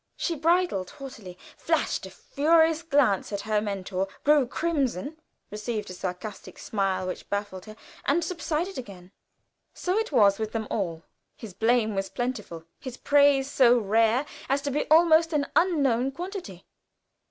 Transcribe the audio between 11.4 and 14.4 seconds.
blame was plentiful; his praise so rare